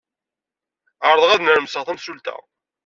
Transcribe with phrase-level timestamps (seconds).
[1.07, 2.35] Ɛerḍeɣ ad nnermseɣ tamsulta.